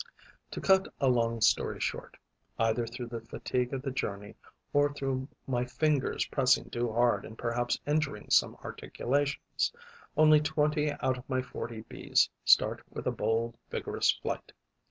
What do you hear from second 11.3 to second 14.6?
forty Bees start with a bold, vigorous flight.